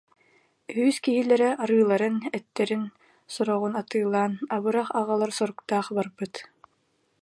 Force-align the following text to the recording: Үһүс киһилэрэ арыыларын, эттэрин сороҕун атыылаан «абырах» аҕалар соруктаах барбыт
Үһүс 0.71 0.97
киһилэрэ 1.03 1.49
арыыларын, 1.63 2.15
эттэрин 2.37 2.83
сороҕун 3.33 3.73
атыылаан 3.81 4.33
«абырах» 4.55 4.89
аҕалар 4.99 5.31
соруктаах 5.37 5.87
барбыт 5.97 6.33